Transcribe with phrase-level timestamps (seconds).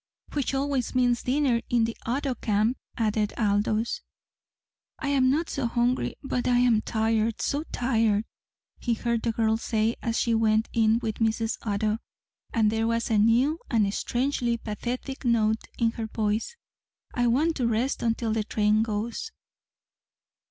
[0.33, 4.01] "Which always means dinner in the Otto camp," added Aldous.
[4.97, 8.25] "I'm not so hungry, but I'm tired so tired,"
[8.79, 11.59] he heard the girl say as she went in with Mrs.
[11.61, 11.99] Otto,
[12.51, 16.55] and there was a new and strangely pathetic note in her voice.
[17.13, 19.31] "I want to rest until the train goes."